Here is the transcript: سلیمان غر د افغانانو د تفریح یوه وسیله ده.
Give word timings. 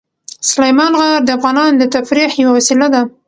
سلیمان 0.51 0.91
غر 0.99 1.17
د 1.23 1.29
افغانانو 1.37 1.79
د 1.81 1.83
تفریح 1.95 2.31
یوه 2.43 2.53
وسیله 2.57 2.87
ده. 2.93 3.01